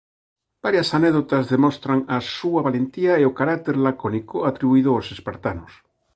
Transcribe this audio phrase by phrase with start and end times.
[0.65, 5.71] Varias anécdotas demostran a súa valentía e o carácter lacónico atribuído ós espartanos.